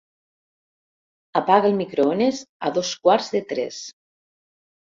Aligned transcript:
Apaga 1.41 1.69
el 1.71 1.77
microones 1.83 2.41
a 2.71 2.75
dos 2.79 2.97
quarts 3.05 3.31
de 3.37 3.43
tres. 3.53 3.81